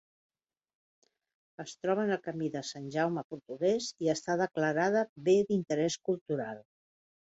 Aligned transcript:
Es 1.63 1.73
troba 1.83 2.05
en 2.07 2.13
el 2.15 2.21
Camí 2.29 2.49
de 2.57 2.63
Sant 2.69 2.87
Jaume 2.95 3.25
portuguès 3.35 3.91
i 4.07 4.11
està 4.17 4.39
declarada 4.43 5.05
bé 5.29 5.37
d'interès 5.51 5.99
cultural. 6.11 6.65